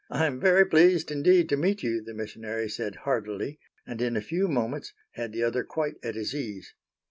[0.09, 4.47] "I'm very pleased indeed to meet you," the missionary said heartily, and in a few
[4.47, 6.73] moments had the other quite at his ease.